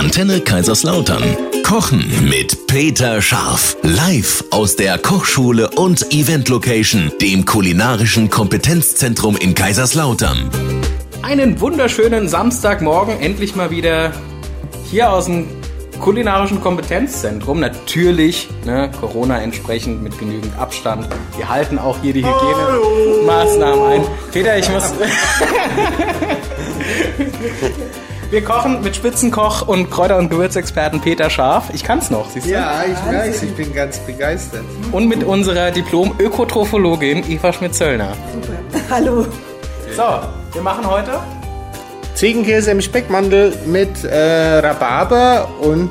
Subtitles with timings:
[0.00, 1.22] Antenne Kaiserslautern.
[1.62, 3.76] Kochen mit Peter Scharf.
[3.82, 10.48] Live aus der Kochschule und Event Location, dem kulinarischen Kompetenzzentrum in Kaiserslautern.
[11.20, 14.14] Einen wunderschönen Samstagmorgen, endlich mal wieder
[14.90, 15.46] hier aus dem
[16.00, 17.60] kulinarischen Kompetenzzentrum.
[17.60, 21.08] Natürlich ne, Corona entsprechend mit genügend Abstand.
[21.36, 24.00] Wir halten auch hier die Hygienemaßnahmen ein.
[24.32, 24.94] Peter, ich muss.
[28.30, 31.64] Wir kochen mit Spitzenkoch und Kräuter- und Gewürzexperten Peter Scharf.
[31.74, 32.50] Ich kann's noch, siehst du?
[32.52, 34.62] Ja, ich weiß, ich bin ganz begeistert.
[34.92, 38.12] Und mit unserer Diplom-Ökotrophologin Eva Schmidt-Zöllner.
[38.90, 39.26] Hallo.
[39.96, 40.04] So,
[40.52, 41.18] wir machen heute
[42.14, 45.90] Ziegenkäse im Speckmantel mit äh, Rhabarber und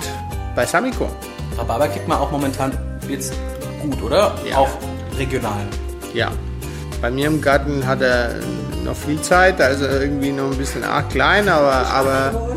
[0.56, 1.10] Balsamico.
[1.58, 2.72] Rhabarber kriegt man auch momentan
[3.10, 3.34] jetzt
[3.82, 4.34] gut, oder?
[4.50, 4.60] Ja.
[4.60, 4.70] Auch
[5.18, 5.68] regional.
[6.14, 6.32] Ja.
[7.02, 8.36] Bei mir im Garten hat er
[8.90, 12.50] noch viel Zeit, also irgendwie noch ein bisschen arg klein, aber, aber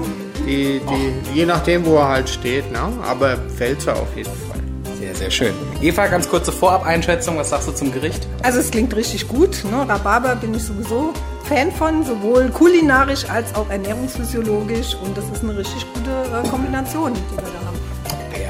[0.47, 2.81] die, die, je nachdem, wo er halt steht, ne?
[3.07, 4.61] aber fällt er auf jeden Fall.
[4.99, 5.55] Sehr, sehr schön.
[5.81, 7.37] Eva, ganz kurze Vorab-Einschätzung.
[7.37, 8.27] Was sagst du zum Gericht?
[8.43, 9.65] Also es klingt richtig gut.
[9.71, 9.87] Ne?
[9.89, 11.13] Rhabarber bin ich sowieso
[11.45, 14.97] Fan von, sowohl kulinarisch als auch ernährungsphysiologisch.
[15.03, 17.62] Und das ist eine richtig gute äh, Kombination, die wir da haben.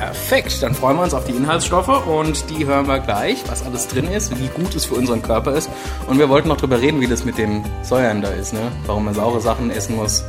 [0.02, 3.86] Perfekt, dann freuen wir uns auf die Inhaltsstoffe und die hören wir gleich, was alles
[3.86, 5.70] drin ist, wie gut es für unseren Körper ist.
[6.08, 8.72] Und wir wollten noch drüber reden, wie das mit dem Säuern da ist, ne?
[8.86, 10.24] warum man saure Sachen essen muss.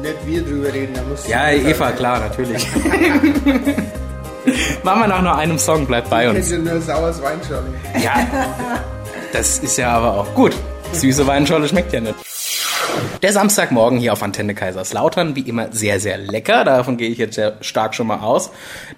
[0.00, 2.66] Nicht wir drüber reden, da muss Ja, Eva, klar, natürlich.
[4.82, 6.50] Machen wir nach nur einem Song, bleibt bei uns.
[6.50, 7.66] Hätte nur saures Weinscholle.
[8.02, 8.14] Ja,
[9.30, 10.56] das ist ja aber auch gut.
[10.92, 12.14] Süße Weinscholle schmeckt ja nicht.
[13.22, 16.64] Der Samstagmorgen hier auf Antenne Kaiserslautern, wie immer sehr, sehr lecker.
[16.64, 18.50] Davon gehe ich jetzt sehr stark schon mal aus.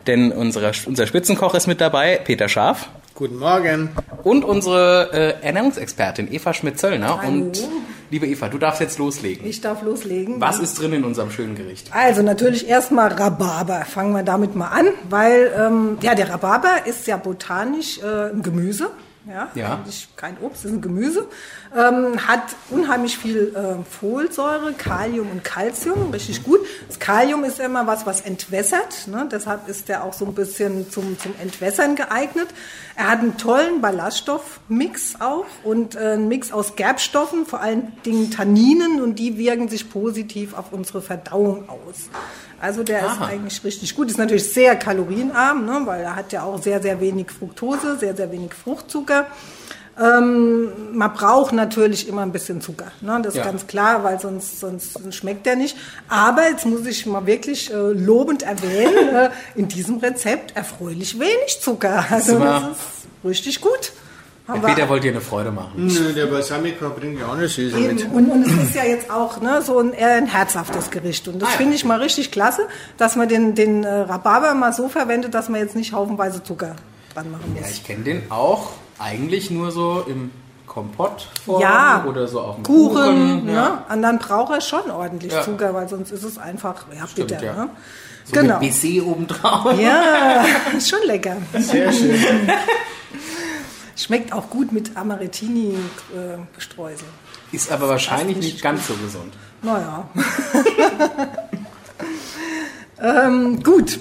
[0.06, 2.89] Denn unsere, unser Spitzenkoch ist mit dabei, Peter Scharf.
[3.14, 3.91] Guten Morgen.
[4.22, 7.20] Und unsere äh, Ernährungsexpertin Eva Schmidt-Zöllner.
[7.20, 7.28] Hallo.
[7.28, 7.69] Und
[8.11, 9.47] liebe Eva, du darfst jetzt loslegen.
[9.47, 10.41] Ich darf loslegen.
[10.41, 11.94] Was ist drin in unserem schönen Gericht?
[11.94, 13.84] Also natürlich erstmal Rhabarber.
[13.84, 18.42] Fangen wir damit mal an, weil ähm, ja, der Rhabarber ist ja botanisch äh, ein
[18.42, 18.88] Gemüse.
[19.27, 19.75] Ja, Ja.
[19.75, 21.26] eigentlich kein Obst, ist ein Gemüse.
[21.75, 26.60] Ähm, hat unheimlich viel äh, Folsäure, Kalium und Calcium, richtig gut.
[26.88, 29.09] Das Kalium ist ja immer was, was entwässert.
[29.09, 29.26] Ne?
[29.31, 32.49] Deshalb ist der auch so ein bisschen zum, zum Entwässern geeignet.
[32.97, 38.31] Er hat einen tollen Ballaststoffmix auch und äh, einen Mix aus Gerbstoffen, vor allen Dingen
[38.31, 42.09] Tanninen und die wirken sich positiv auf unsere Verdauung aus.
[42.60, 43.26] Also der ist Aha.
[43.26, 44.09] eigentlich richtig gut.
[44.10, 45.82] Ist natürlich sehr kalorienarm, ne?
[45.84, 49.13] weil er hat ja auch sehr, sehr wenig Fructose, sehr, sehr wenig Fruchtzucker.
[49.97, 53.20] Ähm, man braucht natürlich immer ein bisschen Zucker, ne?
[53.22, 53.44] das ist Ja.
[53.44, 55.76] ganz klar, weil sonst, sonst schmeckt der nicht.
[56.08, 61.60] Aber jetzt muss ich mal wirklich äh, lobend erwähnen, äh, in diesem Rezept erfreulich wenig
[61.60, 62.04] Zucker.
[62.10, 62.70] Also Super.
[62.70, 63.92] das ist richtig gut.
[64.52, 65.70] Der Peter wollte dir eine Freude machen.
[65.86, 68.04] Nö, der Balsamico bringt ja auch eine Süße mit.
[68.12, 71.28] Und, und es ist ja jetzt auch ne, so ein, eher ein herzhaftes Gericht.
[71.28, 71.56] Und das Ah, ja.
[71.58, 72.66] finde ich mal richtig klasse,
[72.98, 76.75] dass man den, den äh, Rhabarber mal so verwendet, dass man jetzt nicht haufenweise Zucker
[77.14, 77.70] dran machen Ja, muss.
[77.70, 80.31] ich kenne den auch eigentlich nur so im
[80.66, 81.28] Kompott
[81.60, 83.44] Ja, oder so auf dem Kuchen, Kuchen.
[83.47, 83.53] ne?
[83.53, 83.84] Ja.
[83.93, 85.43] Und dann braucht er schon ordentlich Ja.
[85.43, 87.44] Zucker, weil sonst ist es einfach ja, Stimmt, bitter.
[87.44, 87.53] ja.
[87.65, 87.69] Ne?
[88.25, 88.59] So genau.
[88.59, 89.78] mit Baiser obendrauf.
[89.78, 90.44] Ja,
[90.77, 91.37] ist schon lecker.
[91.59, 92.19] Sehr schön.
[93.97, 97.06] Schmeckt auch gut mit Amarettini-Streusel.
[97.53, 99.34] Ist aber wahrscheinlich nicht nicht ganz so gesund.
[99.62, 100.09] Naja.
[103.00, 104.00] ähm, gut.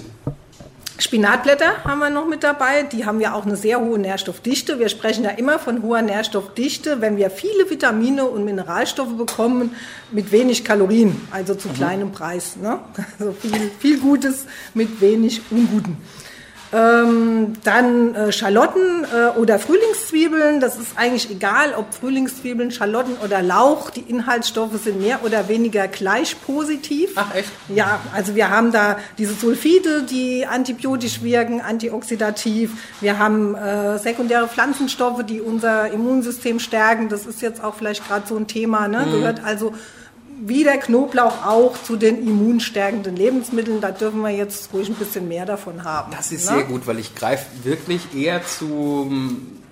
[0.96, 2.84] Spinatblätter haben wir noch mit dabei.
[2.84, 4.78] Die haben ja auch eine sehr hohe Nährstoffdichte.
[4.78, 9.74] Wir sprechen ja immer von hoher Nährstoffdichte, wenn wir viele Vitamine und Mineralstoffe bekommen
[10.12, 12.56] mit wenig Kalorien, also zu kleinem Preis.
[12.56, 12.78] Ne?
[13.18, 15.98] Also viel, viel Gutes mit wenig Unguten.
[16.74, 20.58] Ähm, dann äh, Schalotten äh, oder Frühlingszwiebeln.
[20.58, 23.90] Das ist eigentlich egal, ob Frühlingszwiebeln, Schalotten oder Lauch.
[23.90, 27.10] Die Inhaltsstoffe sind mehr oder weniger gleich positiv.
[27.14, 27.50] Ach, echt?
[27.68, 32.72] Ja, also wir haben da diese Sulfide, die antibiotisch wirken, antioxidativ.
[33.00, 37.08] Wir haben äh, sekundäre Pflanzenstoffe, die unser Immunsystem stärken.
[37.08, 38.88] Das ist jetzt auch vielleicht gerade so ein Thema.
[38.88, 38.94] Mhm.
[38.94, 39.06] Ne?
[39.12, 39.74] Gehört also
[40.40, 43.80] wie der Knoblauch auch zu den immunstärkenden Lebensmitteln.
[43.80, 46.12] Da dürfen wir jetzt ruhig ein bisschen mehr davon haben.
[46.16, 46.58] Das ist ne?
[46.58, 49.10] sehr gut, weil ich greife wirklich eher zu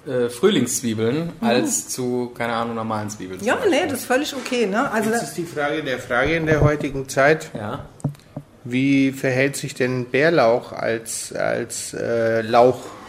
[0.06, 3.40] äh, Frühlingszwiebeln als zu, keine Ahnung, normalen Zwiebeln.
[3.40, 3.46] Mhm.
[3.46, 4.66] Ja, nee, das ist völlig okay.
[4.66, 4.90] Ne?
[4.90, 7.50] Also Jetzt da, ist die Frage der Frage in der heutigen Zeit.
[7.54, 7.86] Ja.
[8.64, 12.42] Wie verhält sich denn Bärlauch als, als äh,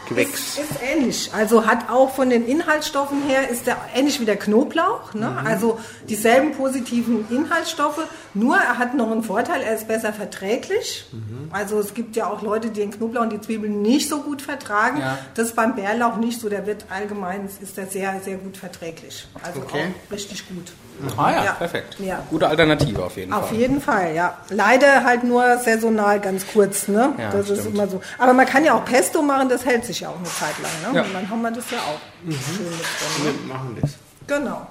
[0.03, 0.57] Lauchgewächs?
[0.57, 1.31] Ist, ist ähnlich.
[1.33, 5.13] Also hat auch von den Inhaltsstoffen her, ist der ähnlich wie der Knoblauch.
[5.13, 5.35] Ne?
[5.45, 5.79] Also
[6.09, 8.01] dieselben positiven Inhaltsstoffe,
[8.33, 11.05] nur er hat noch einen Vorteil, er ist besser verträglich.
[11.51, 14.41] Also es gibt ja auch Leute, die den Knoblauch und die Zwiebeln nicht so gut
[14.41, 14.99] vertragen.
[14.99, 15.17] Ja.
[15.35, 19.27] Das ist beim Bärlauch nicht so, der wird allgemein, ist der sehr, sehr gut verträglich.
[19.43, 19.93] Also Okay.
[20.07, 20.73] auch richtig gut.
[21.17, 21.51] Ah ja, Ja.
[21.53, 21.95] perfekt.
[21.99, 22.19] Ja.
[22.29, 23.57] Gute Alternative auf jeden Auf Fall.
[23.57, 24.37] jeden Fall, ja.
[24.49, 27.13] Leider halt nur saisonal ganz kurz, ne?
[27.17, 27.75] Ja, das ist stimmt.
[27.75, 28.01] immer so.
[28.17, 30.93] Aber man kann ja auch Pesto machen, das hält sich ja auch eine Zeit lang,
[30.93, 30.97] ne?
[30.99, 31.03] Ja.
[31.05, 33.25] Und dann haben wir das ja auch schön mit drin.
[33.25, 33.33] Ne?
[33.47, 33.91] Wir machen das.
[34.27, 34.67] Genau.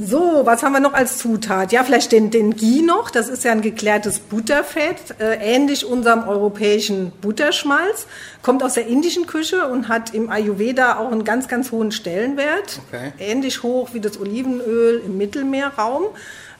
[0.00, 1.72] So, was haben wir noch als Zutat?
[1.72, 3.10] Ja, vielleicht den, den Ghee noch.
[3.10, 8.06] Das ist ja ein geklärtes Butterfett, äh, ähnlich unserem europäischen Butterschmalz.
[8.42, 12.80] Kommt aus der indischen Küche und hat im Ayurveda auch einen ganz, ganz hohen Stellenwert.
[12.88, 13.12] Okay.
[13.18, 16.04] Ähnlich hoch wie das Olivenöl im Mittelmeerraum.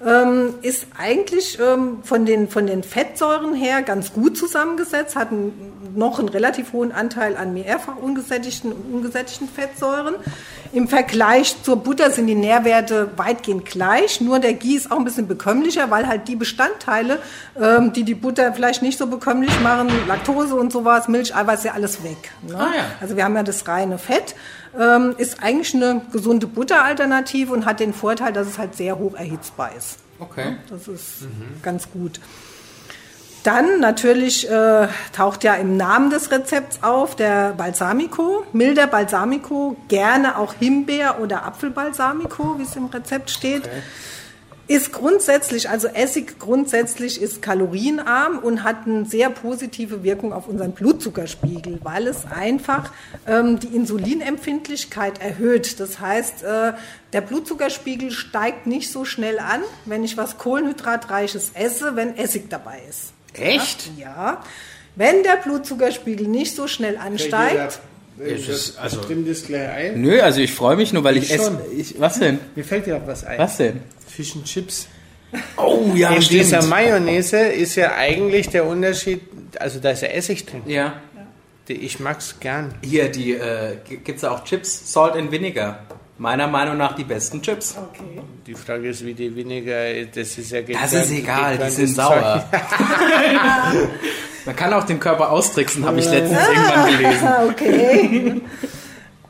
[0.04, 5.72] Ähm, ist eigentlich ähm, von, den, von den Fettsäuren her ganz gut zusammengesetzt, hat einen,
[5.96, 10.14] noch einen relativ hohen Anteil an mehrfach ungesättigten und ungesättigten Fettsäuren.
[10.72, 15.04] Im Vergleich zur Butter sind die Nährwerte weitgehend gleich, nur der Ghee ist auch ein
[15.04, 17.18] bisschen bekömmlicher, weil halt die Bestandteile,
[17.60, 21.72] ähm, die die Butter vielleicht nicht so bekömmlich machen, Laktose und sowas, Milch, Eiweiß, ja
[21.72, 22.30] alles weg.
[22.46, 22.56] Ne?
[22.56, 22.84] Ah ja.
[23.00, 24.36] Also wir haben ja das reine Fett,
[24.78, 29.14] ähm, ist eigentlich eine gesunde Butteralternative und hat den Vorteil, dass es halt sehr hoch
[29.14, 29.98] erhitzbar ist.
[30.18, 30.56] Okay.
[30.68, 31.26] Das ist
[31.62, 32.20] ganz gut.
[33.44, 40.36] Dann natürlich äh, taucht ja im Namen des Rezepts auf der Balsamico, milder Balsamico, gerne
[40.38, 43.68] auch Himbeer- oder Apfelbalsamico, wie es im Rezept steht.
[44.68, 50.72] Ist grundsätzlich, also Essig grundsätzlich ist kalorienarm und hat eine sehr positive Wirkung auf unseren
[50.72, 52.92] Blutzuckerspiegel, weil es einfach
[53.26, 55.80] ähm, die Insulinempfindlichkeit erhöht.
[55.80, 56.74] Das heißt, äh,
[57.14, 62.82] der Blutzuckerspiegel steigt nicht so schnell an, wenn ich was Kohlenhydratreiches esse, wenn Essig dabei
[62.90, 63.14] ist.
[63.32, 63.90] Echt?
[63.96, 64.42] Ja,
[64.96, 67.80] wenn der Blutzuckerspiegel nicht so schnell ansteigt,
[68.18, 70.00] Das, also- stimmt das gleich ein?
[70.00, 71.60] Nö, also ich freue mich nur, weil ich Ich esse.
[71.76, 72.38] Ich, was denn?
[72.54, 73.38] Mir fällt dir auch was ein.
[73.38, 73.80] Was denn?
[74.06, 74.88] Fish and Chips.
[75.56, 76.70] Oh ja, In dieser stimmt.
[76.70, 79.20] Mayonnaise ist ja eigentlich der Unterschied,
[79.60, 80.62] also da ist ja Essig drin.
[80.66, 80.94] Ja.
[81.68, 82.74] Ich mag's gern.
[82.82, 85.80] Hier, die, äh, gibt's auch Chips, Salt and Vinegar.
[86.16, 87.76] Meiner Meinung nach die besten Chips.
[87.76, 88.22] okay.
[88.46, 89.76] Die Frage ist, wie die Weniger,
[90.06, 92.48] das ist ja Das ist egal, die sind sauer.
[94.48, 97.26] Man kann auch den Körper austricksen, habe ich letztens irgendwann gelesen.
[97.28, 98.40] Ah, okay.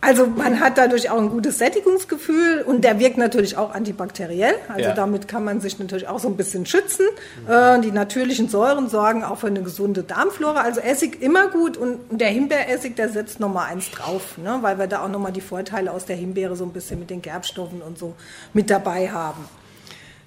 [0.01, 4.55] Also man hat dadurch auch ein gutes Sättigungsgefühl und der wirkt natürlich auch antibakteriell.
[4.69, 4.95] Also Ja.
[4.95, 7.05] damit kann man sich natürlich auch so ein bisschen schützen.
[7.49, 10.61] Äh, die natürlichen Säuren sorgen auch für eine gesunde Darmflora.
[10.61, 14.59] Also Essig immer gut und der Himbeeressig, der setzt nochmal eins drauf, ne?
[14.61, 17.23] weil wir da auch nochmal die Vorteile aus der Himbeere so ein bisschen mit den
[17.23, 18.15] Gerbstoffen und so
[18.53, 19.45] mit dabei haben.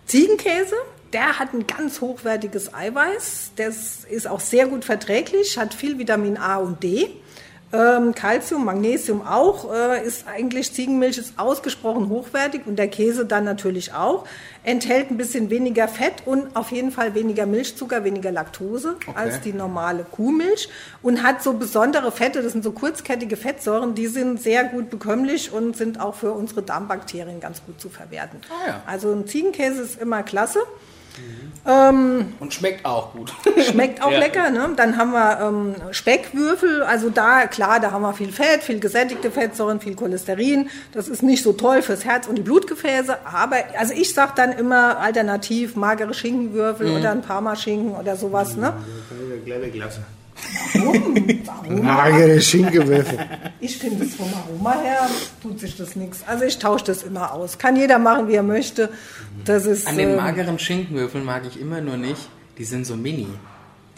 [0.06, 0.76] Ziegenkäse,
[1.14, 3.52] der hat ein ganz hochwertiges Eiweiß.
[3.56, 7.10] Das ist auch sehr gut verträglich, hat viel Vitamin A und D.
[7.74, 13.46] Ähm, Calcium, Magnesium auch, äh, ist eigentlich Ziegenmilch ist ausgesprochen hochwertig und der Käse dann
[13.46, 14.26] natürlich auch.
[14.64, 19.54] Enthält ein bisschen weniger Fett und auf jeden Fall weniger Milchzucker, weniger Laktose als die
[19.54, 20.68] normale Kuhmilch
[21.02, 25.54] und hat so besondere Fette, das sind so kurzkettige Fettsäuren, die sind sehr gut bekömmlich
[25.54, 28.42] und sind auch für unsere Darmbakterien ganz gut zu verwerten.
[28.50, 28.84] Ah ja.
[28.86, 30.60] Also ein Ziegenkäse ist immer klasse.
[31.64, 33.32] Ähm, Und schmeckt auch gut.
[33.70, 34.18] Schmeckt auch Ja.
[34.18, 34.50] lecker.
[34.50, 34.70] Ne?
[34.76, 36.82] Dann haben wir ähm, Speckwürfel.
[36.82, 40.70] Also da, klar, da haben wir viel Fett, viel gesättigte Fettsäuren, viel Cholesterin.
[40.94, 43.16] Das ist nicht so toll fürs Herz und die Blutgefäße.
[43.32, 46.96] Aber, also ich sage dann immer alternativ magere Schinkenwürfel Mhm.
[46.96, 48.56] oder ein Parmaschinken oder sowas.
[48.56, 48.74] Ne?
[49.46, 50.02] Kleine Klasse.
[50.74, 51.14] Warum?
[51.70, 53.20] Magere Schinkewürfel.
[53.60, 55.10] Ich finde es vom Aroma her
[55.42, 56.24] tut sich das nichts.
[56.28, 57.58] Also ich tausche das immer aus.
[57.58, 58.90] Kann jeder machen, wie er möchte.
[59.46, 62.96] Das ist, An den ähm, mageren Schinkenwürfeln mag ich immer nur nicht, die sind so
[62.96, 63.28] mini.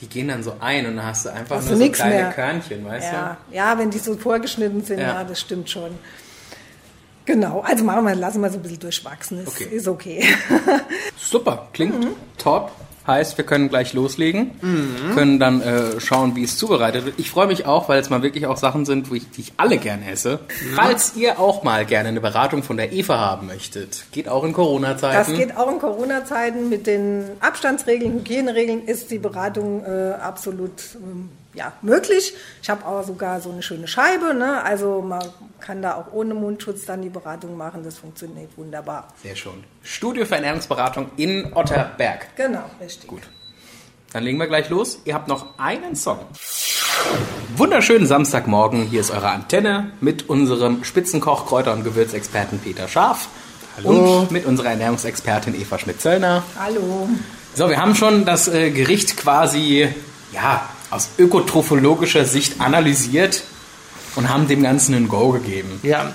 [0.02, 2.16] Die gehen dann so ein und dann hast du einfach Hast nur du so kleine
[2.16, 2.32] mehr.
[2.32, 5.14] Körnchen, weißt Ja, ja, wenn die so vorgeschnitten sind, Ja.
[5.16, 5.92] ja, das stimmt schon.
[7.26, 9.40] Genau, also machen wir, lassen wir so ein bisschen durchwachsen.
[9.44, 9.64] Ist Okay.
[9.72, 10.26] ist okay.
[10.50, 10.56] du?
[11.16, 12.10] Super, klingt Mhm.
[12.38, 12.72] top.
[13.06, 15.14] Heißt, wir können gleich loslegen, Mhm.
[15.16, 17.16] können dann äh, schauen, wie es zubereitet wird.
[17.20, 19.54] Ich freue mich auch, weil es mal wirklich auch Sachen sind, wo ich, die ich
[19.58, 20.40] alle gerne esse.
[20.62, 20.74] Mhm.
[20.76, 24.52] Falls ihr auch mal gerne eine Beratung von der Eva haben möchtet, geht auch in
[24.52, 25.36] Das Corona-Zeiten.
[25.38, 31.74] geht auch in Corona-Zeiten mit den Abstandsregeln, Hygieneregeln ist die Beratung äh, absolut ähm, ja,
[31.82, 32.34] möglich.
[32.62, 34.64] Ich habe auch sogar so eine schöne Scheibe, ne?
[34.64, 35.24] also man
[35.60, 37.84] kann da auch ohne Mundschutz dann die Beratung machen.
[37.84, 39.08] Das funktioniert wunderbar.
[39.22, 39.64] Sehr schön.
[39.84, 42.36] Studio für Ernährungsberatung in Otterberg.
[42.36, 43.08] Genau, richtig.
[43.10, 43.22] Gut.
[44.12, 45.00] Dann legen wir gleich los.
[45.06, 46.20] Ihr habt noch einen Song.
[47.56, 48.84] Wunderschönen Samstagmorgen.
[48.84, 53.28] Hier ist eure Antenne mit unserem Spitzenkoch, Kräuter- und Gewürzexperten Peter Scharf.
[53.78, 54.20] Hallo.
[54.20, 56.44] Und mit unserer Ernährungsexpertin Eva Schmidt-Zöllner.
[56.60, 57.10] Hallo.
[57.56, 59.88] So, wir haben schon das äh, Gericht quasi,
[60.32, 63.44] ja, aus ökotrophologischer Sicht analysiert
[64.16, 65.80] und haben dem Ganzen ein Go gegeben.
[65.84, 66.14] Ja,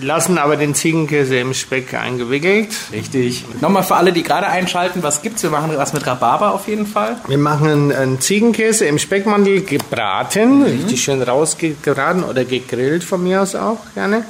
[0.00, 2.68] lassen aber den Ziegenkäse im Speck eingewickelt.
[2.92, 3.44] Richtig.
[3.60, 5.42] Nochmal für alle, die gerade einschalten, was gibt's?
[5.42, 7.16] Wir machen was mit Rhabarber auf jeden Fall.
[7.26, 13.54] Wir machen einen Ziegenkäse im Speckmantel gebraten, richtig schön rausgebraten oder gegrillt von mir aus
[13.54, 14.24] auch gerne.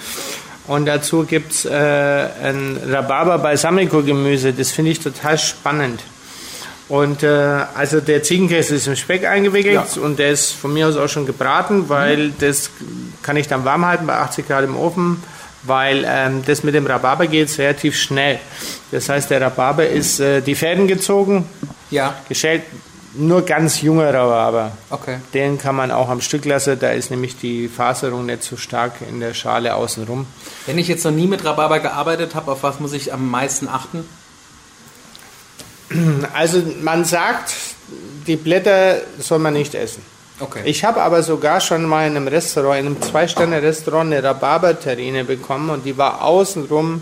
[0.67, 4.53] Und dazu gibt es äh, ein Rhabarber Balsamico Gemüse.
[4.53, 6.03] Das finde ich total spannend.
[6.89, 7.27] Und äh,
[7.75, 10.03] also der Ziegenkäse ist im Speck eingewickelt Ja.
[10.03, 12.71] und der ist von mir aus auch schon gebraten, weil das
[13.23, 15.21] kann ich dann warm halten bei 80 Grad im Ofen,
[15.65, 18.39] weil ähm, das mit dem Rhabarber geht relativ schnell.
[18.93, 21.49] Das heißt, der Rhabarber ist äh, die Fäden gezogen,
[21.91, 22.63] Ja, geschält,
[23.19, 24.71] nur ganz junger Rhabarber.
[24.91, 25.17] okay.
[25.35, 28.93] Den kann man auch am Stück lassen, da ist nämlich die Faserung nicht so stark
[29.11, 30.25] in der Schale außenrum.
[30.67, 33.67] Wenn ich jetzt noch nie mit Rhabarber gearbeitet habe, auf was muss ich am meisten
[33.69, 34.05] achten?
[36.35, 37.55] Also man sagt,
[38.27, 40.03] die Blätter soll man nicht essen.
[40.39, 40.63] Okay.
[40.65, 45.71] Ich habe aber sogar schon mal in einem Restaurant, in einem Zwei-Sterne-Restaurant eine Rhabarberterrine bekommen
[45.71, 47.01] und die war außenrum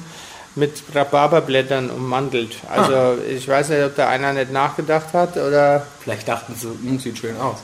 [0.55, 2.57] mit Rhabarberblättern ummantelt.
[2.71, 7.19] Also ich weiß nicht, ob da einer nicht nachgedacht hat oder Vielleicht dachten sie, sieht
[7.19, 7.57] schön aus.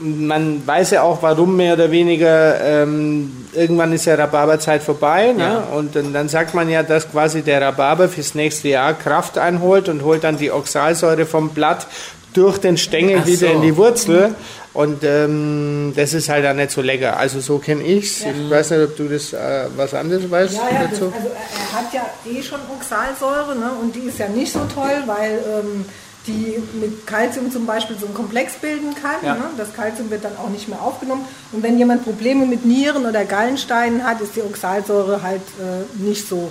[0.00, 5.32] Man weiß ja auch, warum mehr oder weniger ähm, irgendwann ist ja Rhabarberzeit vorbei.
[5.32, 5.42] Ne?
[5.42, 5.76] Ja.
[5.76, 9.88] Und dann, dann sagt man ja, dass quasi der Rhabarber fürs nächste Jahr Kraft einholt
[9.88, 11.86] und holt dann die Oxalsäure vom Blatt
[12.34, 13.54] durch den Stängel Ach wieder so.
[13.54, 14.34] in die Wurzel.
[14.74, 17.16] Und ähm, das ist halt dann nicht so lecker.
[17.16, 18.20] Also so kenne ich's.
[18.20, 21.12] Ich weiß nicht, ob du das äh, was anderes weißt Ja, ja, das, dazu.
[21.16, 24.60] also er er hat ja eh schon Oxalsäure ne, und die ist ja nicht so
[24.74, 25.86] toll, weil ähm,
[26.26, 29.16] die mit Kalzium zum Beispiel so einen Komplex bilden kann.
[29.22, 29.34] Ja.
[29.34, 29.44] Ne?
[29.56, 31.24] Das Kalzium wird dann auch nicht mehr aufgenommen.
[31.52, 36.28] Und wenn jemand Probleme mit Nieren oder Gallensteinen hat, ist die Oxalsäure halt äh, nicht
[36.28, 36.50] so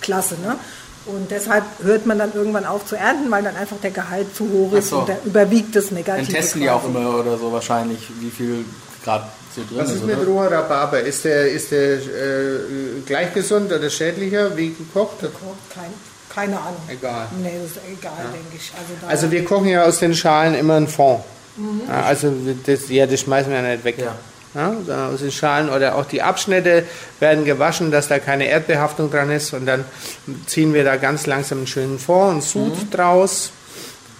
[0.00, 0.34] klasse.
[0.44, 0.56] Ne?
[1.06, 4.48] Und deshalb hört man dann irgendwann auf zu ernten, weil dann einfach der Gehalt zu
[4.50, 4.98] hoch ist so.
[4.98, 6.32] und der überwiegt das Dann Negative.
[6.32, 8.64] testen die auch immer oder so wahrscheinlich, wie viel
[9.04, 9.24] Grad
[9.54, 9.96] so drin Was ist.
[9.96, 11.00] ist mit roher Rhabarber?
[11.00, 15.20] Ist der, ist der äh, gleich gesund oder schädlicher wie gekocht?
[15.74, 15.92] Kein,
[16.34, 16.80] keine Ahnung.
[16.88, 17.26] Egal.
[17.42, 18.72] Nee, das ist egal, denke ich.
[18.78, 21.22] Also, da Also wir kochen ja aus den Schalen immer einen Fond.
[21.88, 22.32] Ja, also
[22.66, 23.96] das, ja, das schmeißen wir ja nicht weg.
[23.98, 24.14] Ja.
[24.54, 26.84] Ja, da aus den Schalen oder auch die Abschnitte
[27.20, 29.84] werden gewaschen, dass da keine Erdbehaftung dran ist und dann
[30.46, 33.50] ziehen wir da ganz langsam einen schönen Fond, einen Sud draus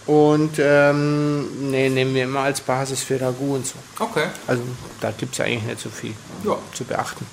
[0.06, 3.74] und ähm, nee, nehmen wir immer als Basis für Ragout und so.
[3.98, 4.24] Okay.
[4.46, 4.62] Also
[5.02, 6.14] da gibt es eigentlich nicht so viel
[6.44, 6.56] Ja.
[6.72, 7.26] zu beachten.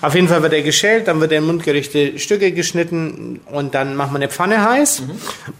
[0.00, 3.96] Auf jeden Fall wird er geschält, dann wird er in mundgerechte Stücke geschnitten und dann
[3.96, 5.02] machen wir eine Pfanne heiß,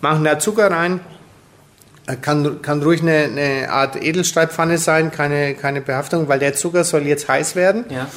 [0.00, 1.00] machen da Zucker rein.
[2.06, 6.84] Äh, Kann, kann ruhig eine, eine Art Edelstahlpfanne sein, keine, keine Behaftung, weil der Zucker
[6.84, 7.84] soll jetzt heiß werden.
[7.90, 8.08] Ja.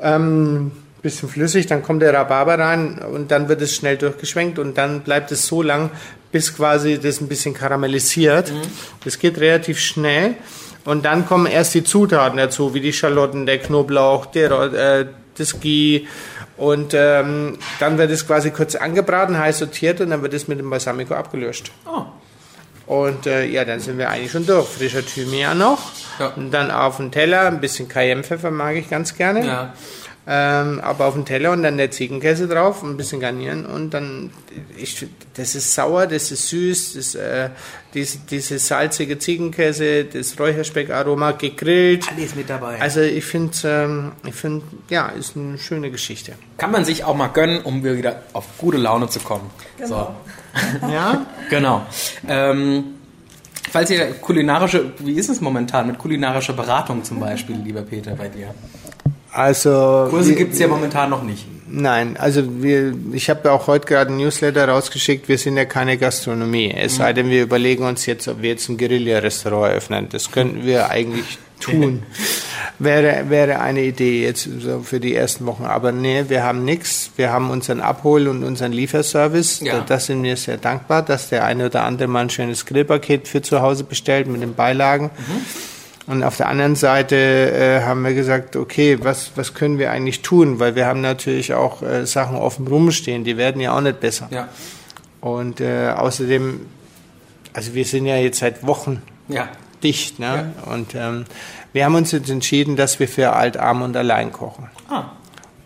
[0.00, 0.72] Ähm,
[1.02, 5.02] bisschen flüssig, dann kommt der Rhabarber rein und dann wird es schnell durchgeschwenkt und dann
[5.02, 5.90] bleibt es so lang,
[6.32, 8.52] bis quasi das ein bisschen karamellisiert.
[9.04, 10.34] Das geht relativ schnell
[10.84, 15.06] und dann kommen erst die Zutaten dazu, wie die Schalotten, der Knoblauch, der, äh,
[15.38, 16.06] das Ghee
[16.56, 20.58] und ähm, dann wird es quasi kurz angebraten, heiß sortiert und dann wird es mit
[20.58, 21.70] dem Balsamico abgelöscht.
[21.86, 22.02] Oh.
[22.88, 24.66] Und äh, ja, dann sind wir eigentlich schon durch.
[24.66, 25.90] Frischer Thymian noch.
[26.18, 26.28] Ja.
[26.28, 29.46] Und dann auf den Teller, ein bisschen Cayennepfeffer mag ich ganz gerne.
[29.46, 29.74] Ja.
[30.30, 34.28] Ähm, aber auf den Teller und dann der Ziegenkäse drauf, ein bisschen garnieren und dann,
[34.76, 37.48] ich, das ist sauer, das ist süß, das, äh,
[37.94, 42.12] diese, diese salzige Ziegenkäse, das Räucherspeckaroma gegrillt.
[42.14, 42.78] Alles mit dabei.
[42.78, 46.34] Also ich finde, ähm, ich finde, ja, ist eine schöne Geschichte.
[46.58, 49.50] Kann man sich auch mal gönnen, um wieder auf gute Laune zu kommen.
[49.78, 50.14] Genau.
[50.90, 51.26] Ja?
[51.50, 51.86] Genau.
[52.26, 52.84] Ähm,
[53.70, 58.28] falls ihr kulinarische, wie ist es momentan mit kulinarischer Beratung zum Beispiel, lieber Peter, bei
[58.28, 58.52] dir?
[59.32, 61.46] Also Kurse gibt es ja momentan noch nicht.
[61.70, 65.98] Nein, also wir, ich habe auch heute gerade ein Newsletter rausgeschickt, wir sind ja keine
[65.98, 66.72] Gastronomie.
[66.74, 70.08] Es sei denn, wir überlegen uns jetzt, ob wir jetzt ein Guerilla-Restaurant eröffnen.
[70.10, 72.04] Das könnten wir eigentlich tun.
[72.78, 75.64] wäre, wäre eine Idee jetzt so für die ersten Wochen.
[75.64, 77.10] Aber nee, wir haben nichts.
[77.16, 79.60] Wir haben unseren Abhol- und unseren Lieferservice.
[79.60, 79.78] Ja.
[79.78, 83.28] Da, das sind wir sehr dankbar, dass der eine oder andere mal ein schönes Grillpaket
[83.28, 85.10] für zu Hause bestellt mit den Beilagen.
[86.08, 90.22] Und auf der anderen Seite äh, haben wir gesagt, okay, was, was können wir eigentlich
[90.22, 90.58] tun?
[90.58, 94.26] Weil wir haben natürlich auch äh, Sachen offen rumstehen, die werden ja auch nicht besser.
[94.30, 94.48] Ja.
[95.20, 96.60] Und äh, außerdem,
[97.52, 99.48] also wir sind ja jetzt seit Wochen Ja.
[99.84, 100.18] dicht.
[100.18, 100.54] Ne?
[100.64, 101.26] Und ähm,
[101.74, 104.70] wir haben uns jetzt entschieden, dass wir für alt, arm und allein kochen.
[104.88, 105.10] Ah.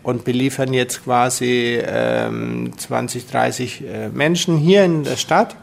[0.01, 5.55] Und beliefern jetzt quasi ähm, 20, 30 äh, Menschen hier in der Stadt,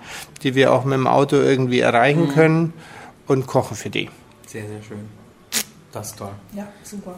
[0.43, 2.73] die wir auch mit dem Auto irgendwie erreichen können
[3.27, 4.09] und kochen für die.
[4.51, 5.09] Sehr, sehr schön.
[5.93, 6.33] Das ist toll.
[6.57, 7.15] Ja, super.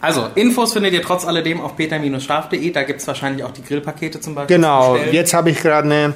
[0.00, 2.70] Also, Infos findet ihr trotz alledem auf peter-scharf.de.
[2.72, 4.56] Da gibt es wahrscheinlich auch die Grillpakete zum Beispiel.
[4.56, 6.14] Genau, zu jetzt habe ich gerade eine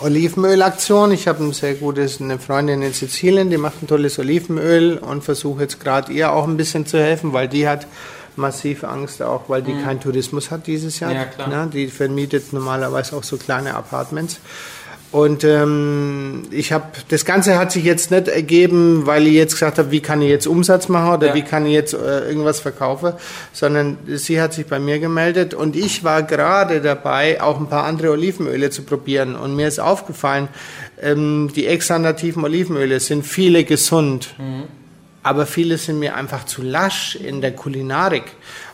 [0.00, 1.12] Olivenölaktion.
[1.12, 5.22] Ich habe ein sehr gutes, eine Freundin in Sizilien, die macht ein tolles Olivenöl und
[5.22, 7.86] versuche jetzt gerade ihr auch ein bisschen zu helfen, weil die hat
[8.36, 11.12] massiv Angst auch, weil die keinen Tourismus hat dieses Jahr.
[11.12, 11.48] Ja, klar.
[11.48, 11.70] Ne?
[11.70, 14.40] Die vermietet normalerweise auch so kleine Apartments.
[15.12, 19.78] Und ähm, ich habe das Ganze hat sich jetzt nicht ergeben, weil ich jetzt gesagt
[19.78, 21.34] habe, wie kann ich jetzt Umsatz machen oder Ja.
[21.34, 23.12] wie kann ich jetzt äh, irgendwas verkaufen,
[23.52, 27.84] sondern sie hat sich bei mir gemeldet und ich war gerade dabei, auch ein paar
[27.84, 29.36] andere Olivenöle zu probieren.
[29.36, 30.48] Und mir ist aufgefallen,
[31.00, 34.34] ähm, die exandativen Olivenöle sind viele gesund,
[35.22, 38.24] aber viele sind mir einfach zu lasch in der Kulinarik.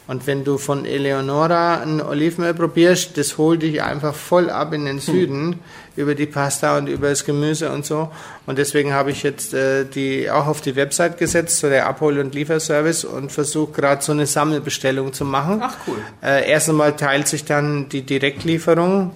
[0.09, 4.87] Und wenn du von Eleonora ein Olivenöl probierst, das holt dich einfach voll ab in
[4.87, 5.61] den Süden
[5.97, 8.11] über die Pasta und über das Gemüse und so.
[8.47, 12.21] Und deswegen habe ich jetzt äh, die auch auf die Website gesetzt, so der Abhol-
[12.21, 15.61] und Lieferservice und versuche gerade so eine Sammelbestellung zu machen.
[15.63, 15.99] Ach, cool.
[16.23, 19.11] Äh, erst einmal teilt sich dann die Direktlieferung.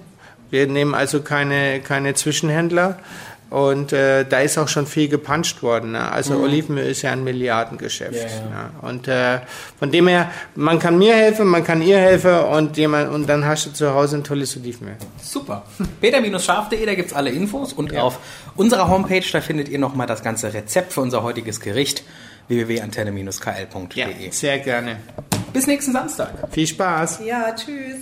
[0.51, 2.99] Wir nehmen also keine, keine Zwischenhändler.
[3.53, 5.91] Und äh, da ist auch schon viel gepuncht worden.
[5.91, 6.11] Ne?
[6.11, 8.15] Also Olivenöl ist ja ein Milliardengeschäft.
[8.15, 8.45] Ja, ja.
[8.49, 8.71] Ne?
[8.81, 9.41] Und äh,
[9.77, 13.45] von dem her, man kann mir helfen, man kann ihr helfen und jemand und dann
[13.45, 14.95] hast du zu Hause ein tolles Olivenöl.
[15.21, 15.61] Super.
[16.01, 18.17] Peter-scharf.de, da gibt's alle Infos und auf
[18.55, 22.03] unserer Homepage, da findet ihr nochmal das ganze Rezept für unser heutiges Gericht
[22.47, 24.31] www.antenne-kl.de.
[24.31, 24.97] sehr gerne.
[25.53, 26.31] Bis nächsten Samstag.
[26.49, 27.19] Viel Spaß.
[27.23, 27.97] Ja, tschüss.